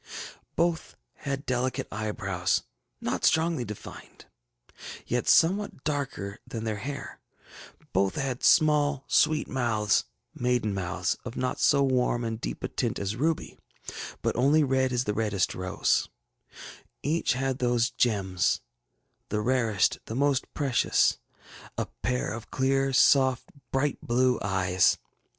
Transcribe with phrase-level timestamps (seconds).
[0.55, 2.63] Both had delicate eyebrows,
[3.01, 4.25] not strongly defined,
[5.05, 7.19] yet somewhat darker than their hair;
[7.93, 12.97] both had small sweet mouths, maiden mouths, of not so warns and deep a tint
[12.97, 13.59] as ruby,
[14.23, 16.09] but only red as the reddest rose;
[17.03, 18.59] each had those gems,
[19.29, 21.19] the rarest, the most precious,
[21.77, 24.97] a pair of clear, soft bright blue eyes.